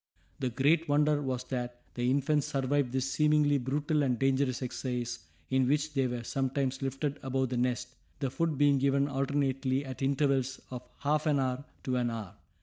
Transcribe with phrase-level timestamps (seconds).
[0.39, 5.19] The great wonder was that the infants survived this seemingly brutal and dangerous exercise
[5.51, 10.01] in which they were sometimes lifted above the nest, the food being given alternately at
[10.01, 12.33] intervals of half an hour to an hour.